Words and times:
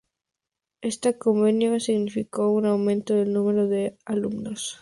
Este 0.81 1.19
convenio 1.19 1.79
significó 1.79 2.49
un 2.49 2.65
aumento 2.65 3.13
del 3.13 3.31
número 3.33 3.67
de 3.67 3.99
alumnos. 4.03 4.79